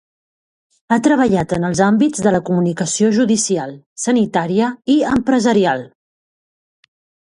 Ha 0.93 0.97
treballat 1.07 1.53
en 1.57 1.67
els 1.69 1.83
àmbits 1.89 2.25
de 2.29 2.33
la 2.37 2.41
comunicació 2.49 3.13
judicial, 3.21 3.77
sanitària 4.09 4.75
i 4.99 5.01
empresarial. 5.15 5.91